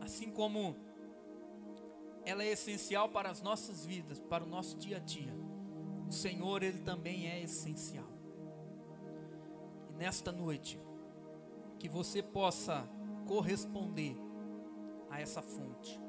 assim 0.00 0.30
como 0.30 0.76
ela 2.24 2.42
é 2.42 2.50
essencial 2.50 3.08
para 3.08 3.30
as 3.30 3.40
nossas 3.40 3.86
vidas, 3.86 4.18
para 4.18 4.42
o 4.42 4.48
nosso 4.48 4.76
dia 4.76 4.96
a 4.96 5.00
dia, 5.00 5.32
o 6.08 6.12
Senhor, 6.12 6.62
Ele 6.62 6.78
também 6.78 7.28
é 7.28 7.42
essencial. 7.42 8.06
E 9.90 9.94
nesta 9.94 10.30
noite, 10.30 10.80
que 11.78 11.88
você 11.88 12.22
possa 12.22 12.88
corresponder 13.26 14.16
a 15.10 15.20
essa 15.20 15.42
fonte. 15.42 16.00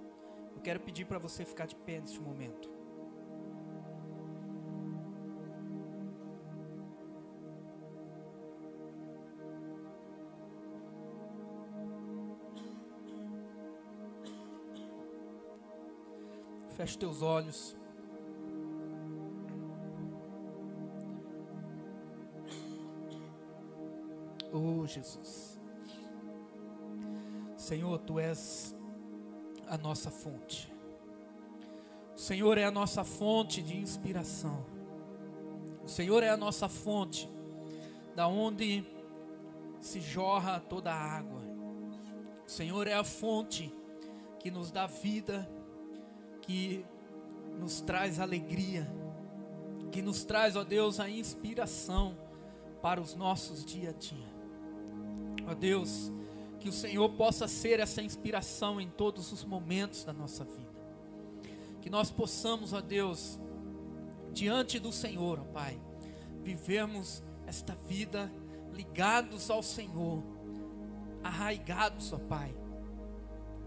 Eu 0.55 0.61
quero 0.61 0.79
pedir 0.79 1.05
para 1.05 1.19
você 1.19 1.45
ficar 1.45 1.65
de 1.65 1.75
pé 1.75 1.99
neste 1.99 2.19
momento. 2.19 2.69
Feche 16.75 16.97
teus 16.97 17.23
olhos. 17.23 17.75
Oh 24.57 24.85
Jesus. 24.85 25.59
Senhor, 27.55 27.99
tu 27.99 28.19
és 28.19 28.75
a 29.67 29.77
nossa 29.77 30.09
fonte. 30.09 30.71
O 32.15 32.19
Senhor 32.19 32.57
é 32.57 32.63
a 32.63 32.71
nossa 32.71 33.03
fonte 33.03 33.61
de 33.61 33.77
inspiração. 33.77 34.65
O 35.83 35.87
Senhor 35.87 36.23
é 36.23 36.29
a 36.29 36.37
nossa 36.37 36.67
fonte 36.67 37.29
da 38.15 38.27
onde 38.27 38.83
se 39.79 40.01
jorra 40.01 40.59
toda 40.59 40.91
a 40.91 41.17
água. 41.17 41.41
O 42.45 42.49
Senhor 42.49 42.87
é 42.87 42.93
a 42.93 43.03
fonte 43.03 43.73
que 44.39 44.49
nos 44.49 44.71
dá 44.71 44.87
vida 44.87 45.47
que 46.47 46.85
nos 47.59 47.81
traz 47.81 48.19
alegria, 48.21 48.89
que 49.91 50.01
nos 50.01 50.23
traz, 50.23 50.55
ó 50.55 50.63
Deus, 50.63 50.97
a 50.97 51.09
inspiração 51.09 52.17
para 52.81 53.01
os 53.01 53.13
nossos 53.13 53.65
dia 53.65 53.89
a 53.89 53.93
dia. 53.93 54.36
Ó 55.47 55.53
Deus, 55.53 56.11
que 56.59 56.67
o 56.67 56.73
Senhor 56.73 57.09
possa 57.11 57.47
ser 57.47 57.79
essa 57.79 58.01
inspiração 58.01 58.81
em 58.81 58.89
todos 58.89 59.31
os 59.31 59.45
momentos 59.45 60.03
da 60.03 60.11
nossa 60.11 60.43
vida. 60.43 60.75
Que 61.81 61.89
nós 61.89 62.11
possamos, 62.11 62.73
ó 62.73 62.81
Deus, 62.81 63.39
diante 64.33 64.77
do 64.77 64.91
Senhor, 64.91 65.39
ó 65.39 65.43
Pai, 65.45 65.79
vivermos 66.43 67.23
esta 67.45 67.73
vida 67.87 68.29
ligados 68.73 69.49
ao 69.49 69.63
Senhor, 69.63 70.21
arraigados, 71.23 72.11
ó 72.11 72.19
Pai, 72.19 72.53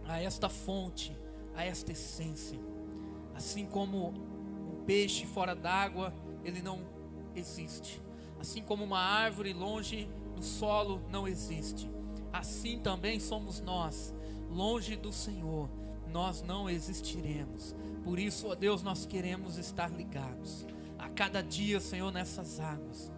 a 0.04 0.20
esta 0.20 0.50
fonte, 0.50 1.16
a 1.54 1.64
esta 1.64 1.92
essência. 1.92 2.60
Assim 3.34 3.64
como 3.64 4.08
um 4.08 4.84
peixe 4.84 5.24
fora 5.24 5.54
d'água, 5.54 6.12
ele 6.44 6.60
não 6.60 6.80
existe. 7.34 8.02
Assim 8.38 8.62
como 8.62 8.84
uma 8.84 9.00
árvore 9.00 9.54
longe 9.54 10.08
do 10.40 10.44
solo 10.44 11.00
não 11.11 11.29
existe. 11.29 11.88
Assim 12.33 12.79
também 12.79 13.20
somos 13.20 13.61
nós, 13.61 14.14
longe 14.48 14.96
do 14.96 15.12
Senhor, 15.12 15.70
nós 16.09 16.42
não 16.42 16.68
existiremos. 16.68 17.74
Por 18.03 18.18
isso, 18.18 18.48
ó 18.48 18.55
Deus, 18.55 18.83
nós 18.83 19.07
queremos 19.07 19.59
estar 19.59 19.90
ligados 19.90 20.66
a 20.98 21.09
cada 21.09 21.42
dia, 21.42 21.81
Senhor, 21.81 22.11
nessas 22.11 22.59
águas, 22.59 23.12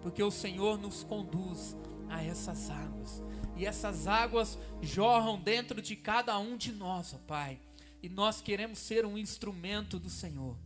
porque 0.00 0.22
o 0.22 0.30
Senhor 0.30 0.78
nos 0.78 1.04
conduz 1.04 1.76
a 2.08 2.22
essas 2.22 2.70
águas, 2.70 3.22
e 3.56 3.66
essas 3.66 4.06
águas 4.06 4.58
jorram 4.80 5.38
dentro 5.38 5.82
de 5.82 5.96
cada 5.96 6.38
um 6.38 6.56
de 6.56 6.72
nós, 6.72 7.12
ó 7.12 7.18
Pai 7.26 7.60
e 8.02 8.08
nós 8.08 8.40
queremos 8.40 8.78
ser 8.78 9.04
um 9.04 9.18
instrumento 9.18 9.98
do 9.98 10.08
Senhor 10.10 10.56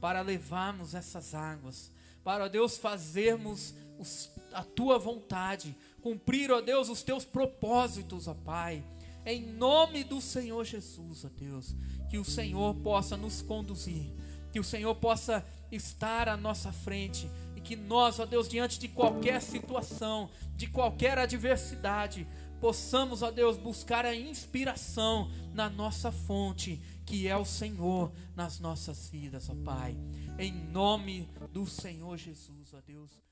para 0.00 0.20
levarmos 0.20 0.94
essas 0.94 1.34
águas, 1.34 1.90
para, 2.22 2.44
ó 2.44 2.48
Deus, 2.48 2.76
fazermos 2.76 3.74
os, 4.02 4.30
a 4.52 4.62
tua 4.62 4.98
vontade, 4.98 5.74
cumprir, 6.02 6.50
ó 6.50 6.60
Deus, 6.60 6.88
os 6.88 7.02
teus 7.02 7.24
propósitos, 7.24 8.28
ó 8.28 8.34
Pai, 8.34 8.84
Em 9.24 9.40
nome 9.40 10.02
do 10.02 10.20
Senhor 10.20 10.64
Jesus, 10.64 11.24
ó 11.24 11.28
Deus, 11.28 11.76
que 12.10 12.18
o 12.18 12.24
Senhor 12.24 12.74
possa 12.76 13.16
nos 13.16 13.40
conduzir, 13.40 14.12
que 14.50 14.58
o 14.58 14.64
Senhor 14.64 14.94
possa 14.96 15.46
estar 15.70 16.28
à 16.28 16.36
nossa 16.36 16.72
frente 16.72 17.30
e 17.56 17.60
que 17.60 17.76
nós, 17.76 18.18
ó 18.18 18.26
Deus, 18.26 18.48
diante 18.48 18.80
de 18.80 18.88
qualquer 18.88 19.40
situação, 19.40 20.28
de 20.56 20.66
qualquer 20.66 21.18
adversidade, 21.18 22.26
possamos, 22.60 23.22
ó 23.22 23.30
Deus, 23.30 23.56
buscar 23.56 24.04
a 24.04 24.14
inspiração 24.14 25.30
na 25.54 25.70
nossa 25.70 26.10
fonte, 26.10 26.80
que 27.06 27.28
é 27.28 27.36
o 27.36 27.44
Senhor 27.44 28.12
nas 28.34 28.58
nossas 28.58 29.08
vidas, 29.08 29.48
ó 29.48 29.54
Pai. 29.64 29.96
Em 30.36 30.52
nome 30.52 31.28
do 31.52 31.64
Senhor 31.64 32.16
Jesus, 32.16 32.74
ó 32.74 32.80
Deus. 32.84 33.22